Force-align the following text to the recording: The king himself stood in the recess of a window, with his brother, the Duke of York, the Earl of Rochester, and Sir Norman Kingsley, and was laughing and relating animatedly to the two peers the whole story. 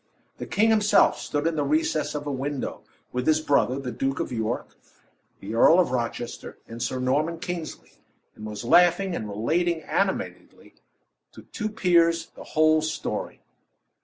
The 0.37 0.47
king 0.47 0.71
himself 0.71 1.19
stood 1.19 1.45
in 1.45 1.55
the 1.55 1.63
recess 1.63 2.15
of 2.15 2.25
a 2.25 2.31
window, 2.31 2.81
with 3.11 3.27
his 3.27 3.39
brother, 3.39 3.77
the 3.77 3.91
Duke 3.91 4.19
of 4.19 4.31
York, 4.31 4.75
the 5.39 5.53
Earl 5.53 5.79
of 5.79 5.91
Rochester, 5.91 6.57
and 6.67 6.81
Sir 6.81 6.99
Norman 6.99 7.37
Kingsley, 7.37 7.91
and 8.35 8.43
was 8.43 8.65
laughing 8.65 9.15
and 9.15 9.29
relating 9.29 9.83
animatedly 9.83 10.73
to 11.33 11.41
the 11.41 11.47
two 11.51 11.69
peers 11.69 12.31
the 12.33 12.43
whole 12.43 12.81
story. 12.81 13.43